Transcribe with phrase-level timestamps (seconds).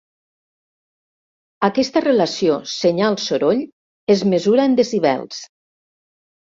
[1.67, 3.63] Aquesta relació senyal-soroll
[4.17, 5.47] es mesura en decibels.